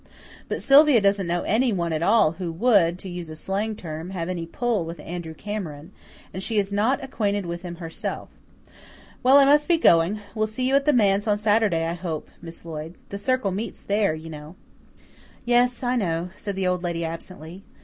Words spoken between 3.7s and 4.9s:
term, have any 'pull'